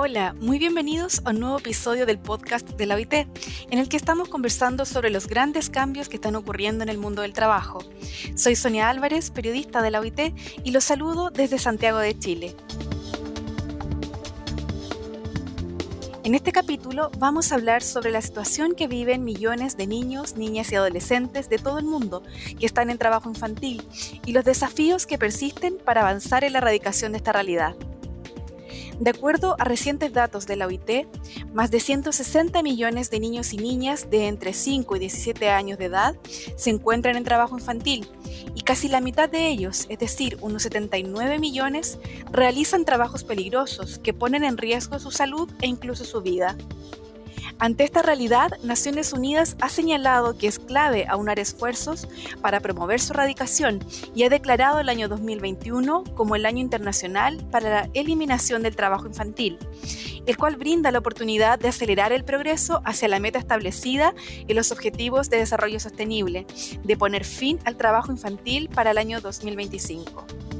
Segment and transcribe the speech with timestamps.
[0.00, 3.96] Hola, muy bienvenidos a un nuevo episodio del podcast de la OIT, en el que
[3.96, 7.80] estamos conversando sobre los grandes cambios que están ocurriendo en el mundo del trabajo.
[8.36, 12.54] Soy Sonia Álvarez, periodista de la OIT, y los saludo desde Santiago de Chile.
[16.22, 20.70] En este capítulo vamos a hablar sobre la situación que viven millones de niños, niñas
[20.70, 22.22] y adolescentes de todo el mundo
[22.60, 23.82] que están en trabajo infantil
[24.24, 27.74] y los desafíos que persisten para avanzar en la erradicación de esta realidad.
[29.00, 31.06] De acuerdo a recientes datos de la OIT,
[31.52, 35.84] más de 160 millones de niños y niñas de entre 5 y 17 años de
[35.84, 36.16] edad
[36.56, 38.08] se encuentran en trabajo infantil
[38.56, 41.98] y casi la mitad de ellos, es decir, unos 79 millones,
[42.32, 46.56] realizan trabajos peligrosos que ponen en riesgo su salud e incluso su vida.
[47.60, 52.06] Ante esta realidad, Naciones Unidas ha señalado que es clave aunar esfuerzos
[52.40, 57.68] para promover su erradicación y ha declarado el año 2021 como el Año Internacional para
[57.68, 59.58] la Eliminación del Trabajo Infantil,
[60.26, 64.14] el cual brinda la oportunidad de acelerar el progreso hacia la meta establecida
[64.46, 66.46] en los Objetivos de Desarrollo Sostenible,
[66.84, 70.57] de poner fin al trabajo infantil para el año 2025.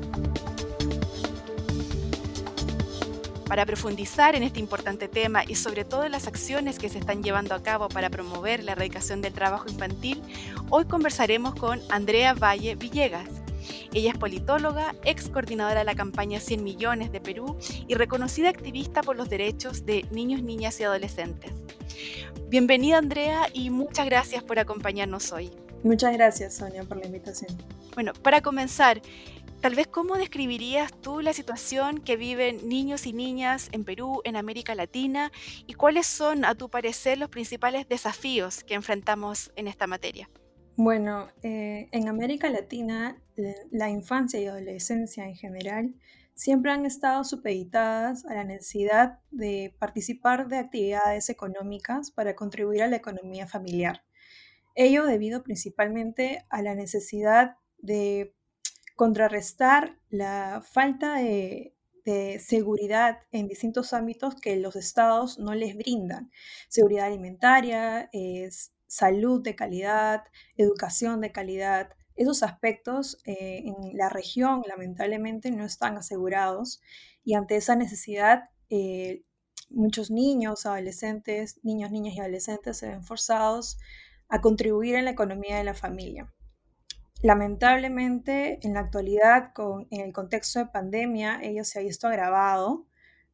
[3.48, 7.22] Para profundizar en este importante tema y sobre todo en las acciones que se están
[7.22, 10.22] llevando a cabo para promover la erradicación del trabajo infantil,
[10.68, 13.30] hoy conversaremos con Andrea Valle Villegas.
[13.94, 19.02] Ella es politóloga, ex coordinadora de la campaña 100 millones de Perú y reconocida activista
[19.02, 21.52] por los derechos de niños, niñas y adolescentes.
[22.50, 25.50] Bienvenida Andrea y muchas gracias por acompañarnos hoy.
[25.82, 27.56] Muchas gracias Sonia por la invitación.
[27.94, 29.00] Bueno, para comenzar,
[29.60, 34.36] Tal vez, ¿cómo describirías tú la situación que viven niños y niñas en Perú, en
[34.36, 35.32] América Latina,
[35.66, 40.30] y cuáles son, a tu parecer, los principales desafíos que enfrentamos en esta materia?
[40.76, 43.20] Bueno, eh, en América Latina,
[43.72, 45.94] la infancia y adolescencia en general
[46.34, 52.86] siempre han estado supeditadas a la necesidad de participar de actividades económicas para contribuir a
[52.86, 54.04] la economía familiar.
[54.76, 58.37] Ello debido principalmente a la necesidad de
[58.98, 61.74] contrarrestar la falta de,
[62.40, 66.30] seguridad en distintos ámbitos que los estados no les brindan.
[66.70, 68.10] Seguridad alimentaria,
[68.86, 70.24] salud de calidad,
[70.56, 71.90] educación de calidad.
[72.16, 76.80] Esos aspectos eh, en la región lamentablemente no están asegurados
[77.22, 79.22] y ante esa necesidad eh,
[79.68, 83.76] muchos niños, adolescentes, niños, niñas y adolescentes se ven forzados
[84.30, 86.32] a contribuir en la economía de la familia.
[87.20, 89.52] Lamentablemente, en la actualidad,
[89.90, 92.86] en el contexto de pandemia, ello se ha visto agravado.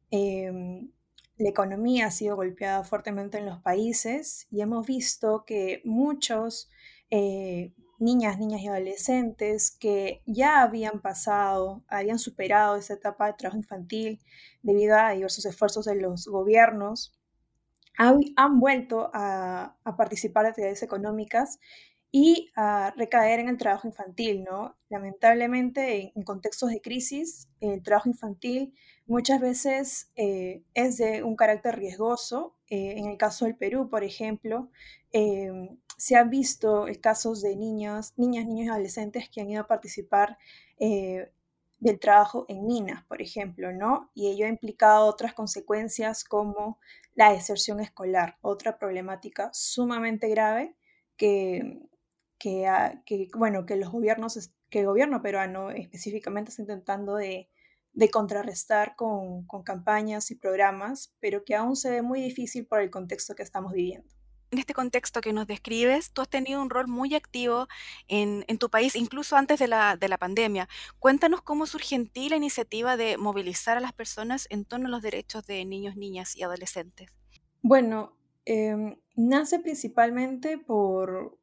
[0.09, 0.89] Em,
[1.37, 6.69] la economía ha sido golpeada fuertemente en los países y hemos visto que muchos
[7.11, 13.57] eh, niñas, niñas y adolescentes que ya habían pasado, habían superado esa etapa de trabajo
[13.57, 14.19] infantil
[14.63, 17.13] debido a diversos esfuerzos de los gobiernos,
[17.97, 21.59] han, vuelto a, a participar de actividades económicas
[22.11, 24.77] y a recaer en el trabajo infantil, ¿no?
[24.89, 28.73] Lamentablemente, en, contextos de crisis, el trabajo infantil
[29.05, 32.55] muchas veces eh, es de un carácter riesgoso.
[32.69, 34.69] Eh, en el caso del Perú, por ejemplo,
[35.11, 39.67] eh, se han visto casos de niños, niñas, niños y adolescentes que han ido a
[39.67, 40.37] participar
[40.77, 44.09] del trabajo en minas, por ejemplo, ¿no?
[44.13, 46.79] Y ello ha implicado otras consecuencias como
[47.13, 50.75] la deserción escolar, otra problemática sumamente grave
[51.17, 51.81] que,
[52.37, 57.49] que, bueno, que los gobiernos, que el gobierno peruano específicamente está intentando de,
[58.11, 63.35] contrarrestar con, campañas y programas, pero que aún se ve muy difícil por el contexto
[63.35, 64.13] que estamos viviendo.
[64.51, 67.67] En este contexto que nos describes, tú has tenido un rol muy activo
[68.07, 70.69] en, tu país, incluso antes de la, pandemia.
[70.99, 74.91] Cuéntanos cómo surge en ti la iniciativa de movilizar a las personas en torno a
[74.91, 77.09] los derechos de niños, niñas y adolescentes.
[77.61, 78.15] Bueno,
[78.45, 81.37] em, nace principalmente por,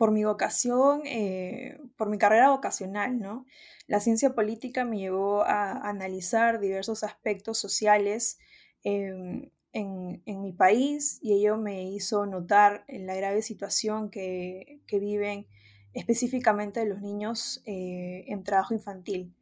[0.00, 3.44] por mi vocación, eh, por mi carrera vocacional, ¿no?
[3.86, 8.38] La ciencia política me llevó a analizar diversos aspectos sociales
[8.82, 15.46] em, en, mi país y ello me hizo notar la grave situación que, viven
[15.92, 19.34] específicamente los niños eh, en trabajo infantil.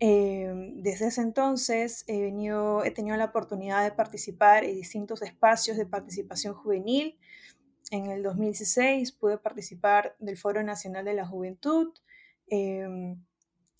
[0.00, 5.76] Em, desde ese entonces he, venido, he tenido la oportunidad de participar en distintos espacios
[5.76, 7.16] de participación juvenil,
[7.90, 11.92] en el 2016 pude participar del Foro Nacional de la Juventud
[12.46, 13.24] em,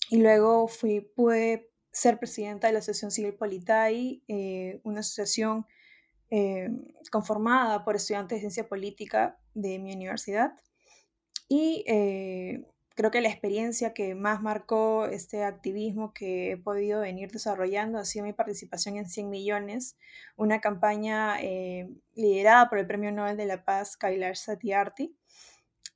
[0.09, 5.65] y luego fui, pude ser presidenta de la Asociación Civil Politay, eh, una asociación
[6.29, 10.53] em, conformada por estudiantes de ciencia política de mi universidad.
[11.47, 12.65] Y eh,
[12.99, 18.03] creo que la experiencia que más marcó este activismo que he podido venir desarrollando ha
[18.03, 19.95] sido mi participación en 100 millones,
[20.35, 25.15] una campaña eh, liderada por el Premio Nobel de la Paz Kailash Satyarthi.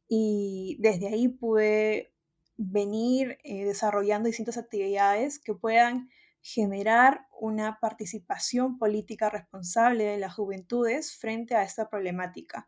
[0.08, 2.14] Y desde ahí pude
[2.56, 6.10] venir eh, desarrollando distintas actividades que puedan
[6.42, 12.66] generar una participación política responsable de las juventudes frente a esta problemática.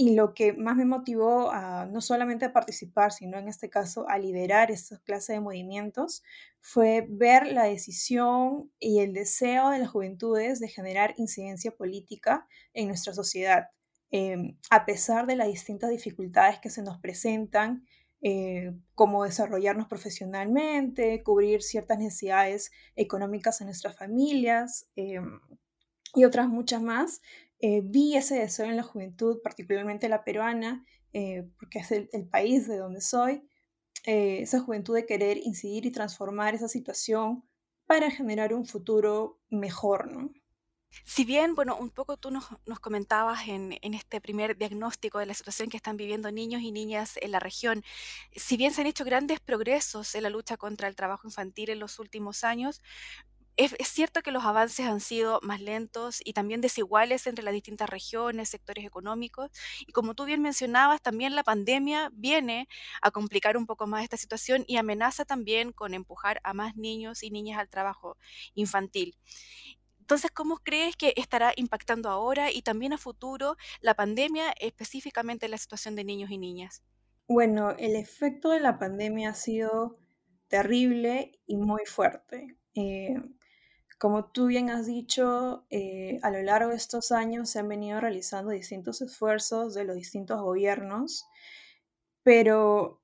[0.00, 4.08] Y lo que más me motivó a no solamente a participar, sino en este caso
[4.08, 6.22] a liderar esta clase de movimientos,
[6.60, 12.86] fue ver la decisión y el deseo de las juventudes de generar incidencia política en
[12.86, 13.70] nuestra sociedad,
[14.12, 17.84] em, a pesar de las distintas dificultades que se nos presentan,
[18.22, 25.40] eh, como desarrollarnos profesionalmente, cubrir ciertas necesidades económicas en nuestras familias em,
[26.14, 27.20] y otras muchas más.
[27.60, 32.68] Eh, vi ese deseo en la juventud, particularmente la peruana, eh, porque es el, país
[32.68, 33.42] de donde soy,
[34.04, 37.44] eh, esa juventud de querer incidir y transformar esa situación
[37.86, 40.30] para generar un futuro mejor, ¿no?
[41.04, 42.46] Si bien, bueno, un poco tú nos,
[42.80, 47.18] comentabas en, en, este primer diagnóstico de la situación que están viviendo niños y niñas
[47.20, 47.84] en la región,
[48.34, 51.78] si bien se han hecho grandes progresos en la lucha contra el trabajo infantil en
[51.78, 52.80] los últimos años,
[53.58, 57.90] es, cierto que los avances han sido más lentos y también desiguales entre las distintas
[57.90, 59.50] regiones, sectores económicos.
[59.86, 62.68] Y como tú bien mencionabas, también la pandemia viene
[63.02, 67.24] a complicar un poco más esta situación y amenaza también con empujar a más niños
[67.24, 68.16] y niñas al trabajo
[68.54, 69.16] infantil.
[69.98, 75.50] Entonces, ¿cómo crees que estará impactando ahora y también a futuro la pandemia, específicamente en
[75.50, 76.82] la situación de niños y niñas?
[77.26, 79.98] Bueno, el efecto de la pandemia ha sido
[80.46, 82.56] terrible y muy fuerte.
[82.74, 83.16] Eh,
[83.98, 88.00] como tú bien has dicho, eh, a lo largo de estos años se han venido
[88.00, 91.26] realizando distintos esfuerzos de los distintos gobiernos,
[92.22, 93.02] pero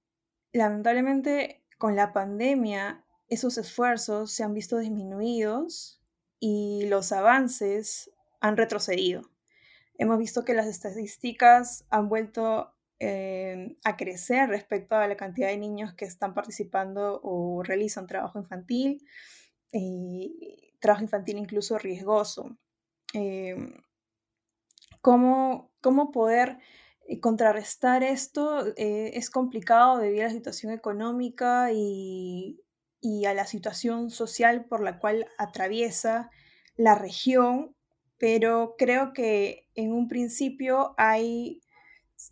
[0.52, 6.00] lamentablemente con la pandemia esos esfuerzos se han visto disminuidos
[6.38, 8.10] y los avances
[8.40, 9.22] han retrocedido.
[9.98, 15.56] Hemos visto que las estadísticas han vuelto eh, a crecer respecto a la cantidad de
[15.56, 19.04] niños que están participando o realizan trabajo infantil.
[20.80, 22.56] Trabajo infantil incluso riesgoso.
[23.12, 23.74] Em,
[25.00, 26.58] ¿cómo, ¿cómo, poder
[27.06, 28.66] eh, contrarrestar esto?
[28.76, 32.60] Eh, es complicado debido a la situación económica y,
[33.26, 36.30] a la situación social por la cual atraviesa
[36.76, 37.76] la región,
[38.18, 41.60] pero creo que en un principio hay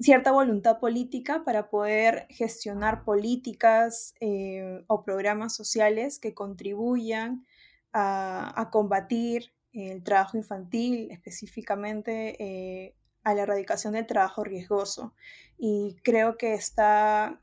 [0.00, 7.46] cierta voluntad política para poder gestionar políticas eh, o programas sociales que contribuyan
[7.92, 15.14] a, combatir el trabajo infantil, específicamente eh, a la erradicación del trabajo riesgoso.
[15.58, 17.40] Y creo que está,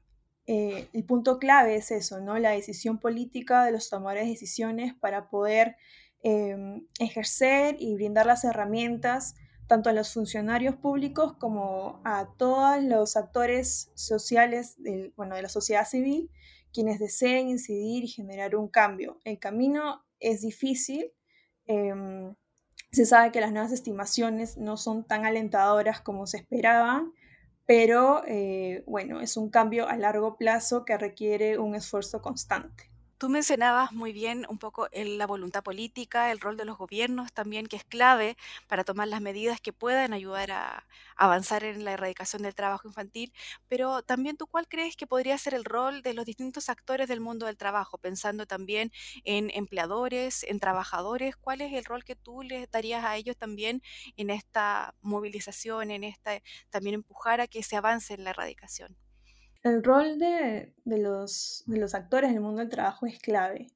[0.47, 2.37] eh, el punto clave es eso, ¿no?
[2.39, 5.77] La decisión política de los tomadores de decisiones para poder
[6.23, 9.35] em, ejercer y brindar las herramientas
[9.69, 14.75] tanto a los funcionarios públicos como a todos los actores sociales
[15.15, 16.31] bueno, de la sociedad civil
[16.73, 19.19] quienes deseen incidir y generar un cambio.
[19.23, 21.11] El camino es difícil.
[21.65, 22.35] Em,
[22.91, 27.13] se sabe que las nuevas estimaciones no son tan alentadoras como se esperaban,
[27.67, 32.91] pero eh, bueno, es un cambio a largo plazo que requiere un esfuerzo constante.
[33.19, 37.67] Tú mencionabas muy bien un poco la voluntad política, el rol de los gobiernos también,
[37.67, 42.43] que es clave para tomar las medidas que puedan ayudar a avanzar en la erradicación
[42.43, 43.33] del trabajo infantil,
[43.67, 47.19] pero también tú cuál crees que podría ser el rol de los distintos actores del
[47.19, 48.89] mundo del trabajo, pensando también
[49.25, 53.81] en empleadores, en trabajadores, cuál es el rol que tú les darías a ellos también
[54.15, 59.08] en esta movilización, en esta también empujar a que se avance en la erradicación.
[59.63, 63.67] El rol de, los, actores del mundo del trabajo es clave.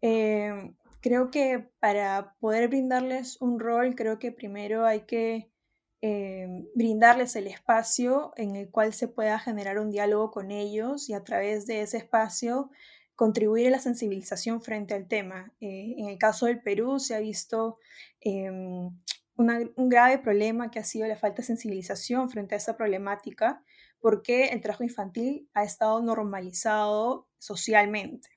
[0.00, 5.50] Em, creo que para poder brindarles un rol, creo que primero hay que
[6.00, 11.14] em, brindarles el espacio en el cual se pueda generar un diálogo con ellos y
[11.14, 12.70] a través de ese espacio
[13.14, 15.52] contribuir a la sensibilización frente al tema.
[15.60, 17.78] Eh, en el caso del Perú se ha visto
[19.36, 23.62] un grave problema que ha sido la falta de sensibilización frente a esa problemática
[24.04, 28.28] porque el trabajo infantil ha estado normalizado socialmente.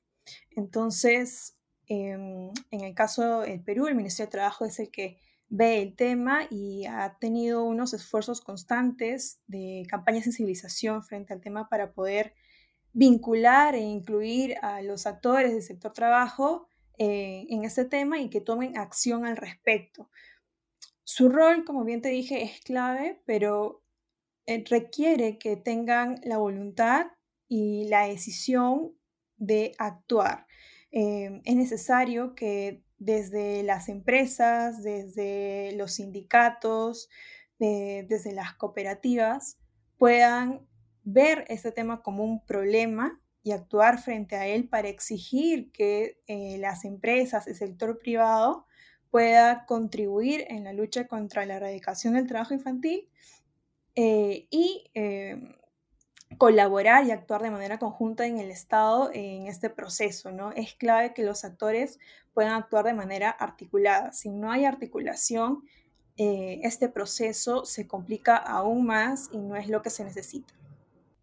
[0.51, 1.57] Entonces,
[1.87, 5.19] em, en el caso del Perú, el Ministerio de Trabajo es el que
[5.49, 11.41] ve el tema y ha tenido unos esfuerzos constantes de campaña de sensibilización frente al
[11.41, 12.33] tema para poder
[12.93, 18.39] vincular e incluir a los actores del sector trabajo eh, en este tema y que
[18.39, 20.09] tomen acción al respecto.
[21.03, 23.83] Su rol, como bien te dije, es clave, pero
[24.65, 27.07] requiere que tengan la voluntad
[27.47, 28.93] y la decisión
[29.37, 30.47] de actuar.
[30.91, 37.09] Eh, es necesario que desde las empresas, desde los sindicatos,
[37.59, 39.57] desde las cooperativas,
[39.97, 40.67] puedan
[41.03, 46.57] ver este tema como un problema y actuar frente a él para exigir que eh,
[46.59, 48.65] las empresas, el sector privado,
[49.09, 53.07] pueda contribuir en la lucha contra la erradicación del trabajo infantil
[53.99, 55.55] eh, y em,
[56.37, 60.51] colaborar y actuar de manera conjunta en el Estado en este proceso, ¿no?
[60.51, 61.97] Es clave que los actores
[62.35, 64.13] puedan actuar de manera articulada.
[64.13, 65.63] Si no hay articulación,
[66.15, 70.53] eh, este proceso se complica aún más y no es lo que se necesita.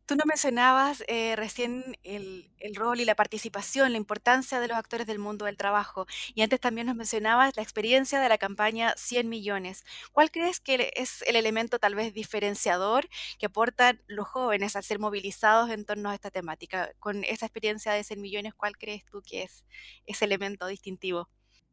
[0.07, 5.07] Tú nos mencionabas eh, recién el, rol y la participación, la importancia de los actores
[5.07, 6.07] del mundo del trabajo.
[6.35, 9.83] Y antes también nos mencionabas la experiencia de la campaña 100 millones.
[10.13, 13.09] ¿Cuál crees que es el elemento tal vez diferenciador
[13.39, 16.93] que aportan los jóvenes al ser movilizados en torno a esta temática?
[16.99, 19.65] Con esa experiencia de 100 millones, ¿cuál crees tú que es
[20.05, 21.31] ese elemento distintivo?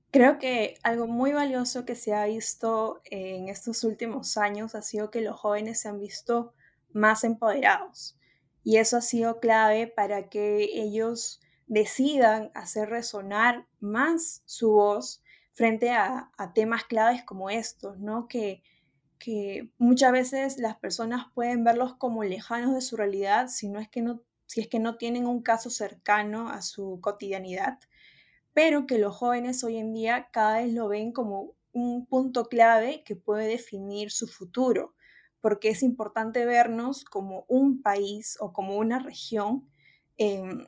[0.10, 5.12] Creo que algo muy valioso que se ha visto en estos últimos años ha sido
[5.12, 6.54] que los jóvenes se han visto
[6.94, 8.16] más empoderados
[8.64, 15.92] y eso ha sido clave para que ellos decidan hacer resonar más su voz frente
[15.92, 18.28] a, temas claves como estos, ¿no?
[18.28, 18.64] Que,
[19.20, 23.88] que muchas veces las personas pueden verlos como lejanos de su realidad si, no es
[23.90, 27.80] que no, si es que no tienen un caso cercano a su cotidianidad,
[28.54, 33.04] pero que los jóvenes hoy en día cada vez lo ven como un punto clave
[33.06, 34.94] que puede definir su futuro
[35.42, 39.68] porque es importante vernos como un país o como una región
[40.18, 40.68] em,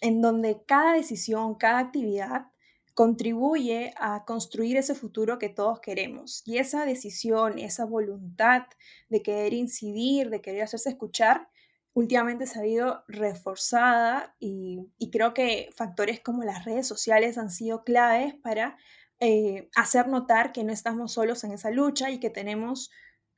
[0.00, 2.48] en donde cada decisión, cada actividad
[2.94, 6.42] contribuye a construir ese futuro que todos queremos.
[6.46, 8.66] Y esa decisión, esa voluntad
[9.08, 11.48] de querer incidir, de querer hacerse escuchar,
[11.92, 17.84] últimamente se ha ido reforzada y, creo que factores como las redes sociales han sido
[17.84, 18.76] claves para
[19.20, 22.90] eh, hacer notar que no estamos solos en esa lucha y que tenemos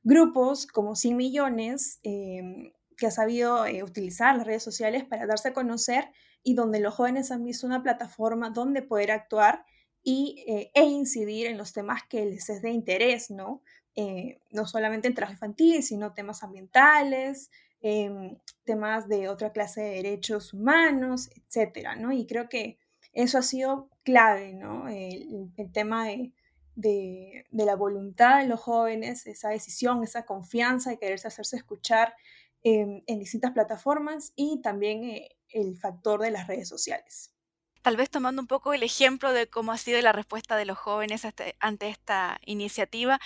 [0.07, 5.49] grupos como 100 millones em, que ha sabido eh, utilizar las redes sociales para darse
[5.49, 6.09] a conocer
[6.43, 9.65] y donde los jóvenes han visto una plataforma donde poder actuar
[10.01, 13.61] y, eh, e incidir en los temas que les es de interés, ¿no?
[13.95, 19.95] Eh, no solamente en trabajo infantil, sino temas ambientales, em, temas de otra clase de
[19.95, 22.13] derechos humanos, etcétera, ¿no?
[22.13, 22.77] Y creo que
[23.11, 24.87] eso ha sido clave, ¿no?
[24.87, 26.31] el tema de,
[26.77, 32.15] de, la voluntad de los jóvenes, esa decisión, esa confianza de quererse hacerse escuchar
[32.63, 37.33] en distintas plataformas y también eh, el factor de las redes sociales.
[37.81, 40.77] Tal vez tomando un poco el ejemplo de cómo ha sido la respuesta de los
[40.77, 41.25] jóvenes
[41.59, 43.19] ante esta iniciativa,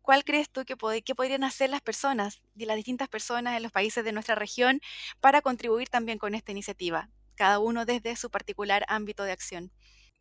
[0.00, 3.72] ¿cuál crees tú que, que, podrían hacer las personas, de las distintas personas en los
[3.72, 4.80] países de nuestra región,
[5.20, 9.70] para contribuir también con esta iniciativa, cada uno desde su particular ámbito de acción?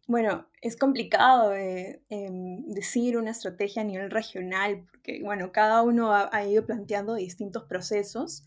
[0.07, 6.13] Bueno, es complicado eh, em, decir una estrategia a nivel regional, porque bueno, cada uno
[6.13, 8.43] ha, ido planteando distintos procesos,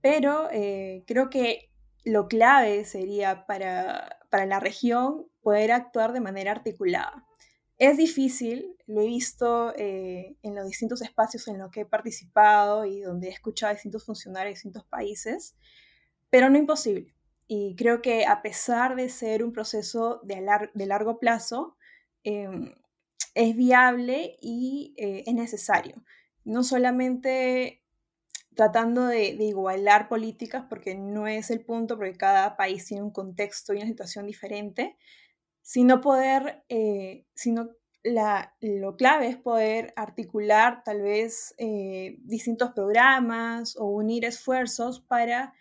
[0.00, 1.70] pero eh, creo que
[2.04, 7.26] lo clave sería para, para la región poder actuar de manera articulada.
[7.78, 12.86] Es difícil, lo he visto eh, en los distintos espacios en los que he participado
[12.86, 15.56] y donde he escuchado a distintos funcionarios de distintos países,
[16.30, 17.15] pero no imposible.
[17.48, 20.40] Y creo que a pesar de ser un proceso de,
[20.86, 21.76] largo plazo,
[22.24, 22.74] em,
[23.34, 26.02] es viable y eh, es necesario.
[26.44, 27.82] No solamente
[28.56, 33.72] tratando de, igualar políticas, porque no es el punto, porque cada país tiene un contexto
[33.74, 34.96] y una situación diferente,
[35.60, 37.70] sino poder, eh, sino
[38.02, 45.54] la, lo clave es poder articular tal vez eh, distintos programas o unir esfuerzos para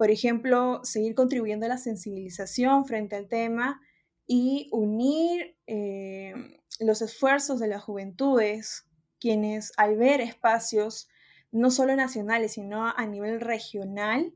[0.00, 3.82] por ejemplo, seguir contribuyendo a la sensibilización frente al tema
[4.26, 6.32] y unir eh,
[6.78, 8.86] los esfuerzos de las juventudes,
[9.18, 11.10] quienes al ver espacios
[11.52, 14.32] no solo nacionales, sino a nivel regional,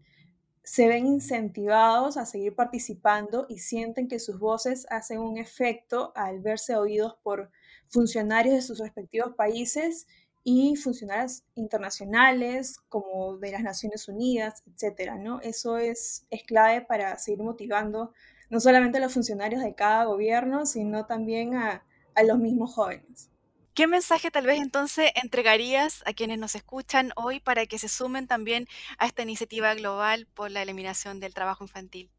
[0.65, 6.43] se ven incentivados a seguir participando y sienten que sus voces hacen un efecto al
[6.43, 7.51] verse oídos por
[7.89, 10.07] funcionarios de sus respectivos países
[10.45, 15.41] y funcionarios internacionales como de las Naciones Unidas, etcétera, ¿no?
[15.41, 18.13] Eso es, es clave para seguir motivando
[18.51, 21.83] no solamente a los funcionarios de cada gobierno, sino también a,
[22.15, 23.31] a los mismos jóvenes.
[23.73, 28.29] ¿Qué mensaje tal vez entonces entregarías a quienes nos escuchan hoy para que se sumen
[28.29, 32.11] también a esta iniciativa global por la eliminación del trabajo infantil?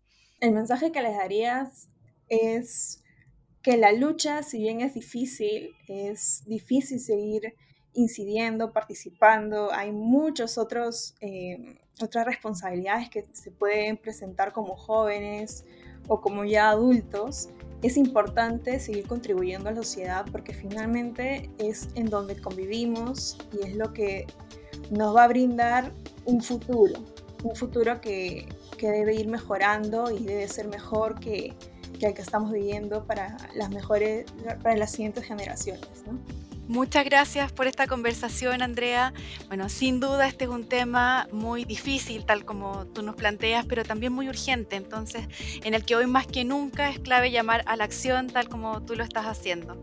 [0.41, 1.87] El mensaje que les darías
[2.27, 3.03] es
[3.61, 7.55] que la lucha, si bien es difícil, es difícil seguir
[7.95, 9.71] incidiendo, participando.
[9.71, 15.65] Hay muchas otros, eh, otras responsabilidades que se pueden presentar como jóvenes
[16.07, 17.49] o como ya adultos.
[17.81, 23.75] Es importante seguir contribuyendo a la sociedad porque finalmente es en donde convivimos y es
[23.75, 24.27] lo que
[24.91, 25.91] nos va a brindar
[26.25, 26.99] un futuro,
[27.43, 28.47] un futuro que,
[28.77, 31.53] que debe ir mejorando y debe ser mejor que,
[31.99, 34.25] que el que estamos viviendo para las mejores,
[34.61, 36.03] para las siguientes generaciones.
[36.05, 36.44] ¿no?
[36.67, 39.13] Muchas gracias por esta conversación, Andrea.
[39.47, 43.83] Bueno, sin duda este es un tema muy difícil, tal como tú nos planteas, pero
[43.83, 45.27] también muy urgente, entonces
[45.63, 48.83] en el que hoy más que nunca es clave llamar a la acción, tal como
[48.83, 49.79] tú lo estás haciendo.